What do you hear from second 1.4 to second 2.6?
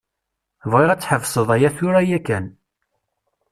aya tura yakan.